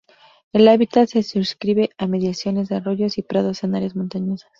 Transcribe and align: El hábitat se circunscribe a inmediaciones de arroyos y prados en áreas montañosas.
El 0.51 0.67
hábitat 0.67 1.09
se 1.09 1.21
circunscribe 1.21 1.91
a 1.99 2.05
inmediaciones 2.05 2.69
de 2.69 2.75
arroyos 2.77 3.19
y 3.19 3.21
prados 3.21 3.63
en 3.63 3.75
áreas 3.75 3.95
montañosas. 3.95 4.49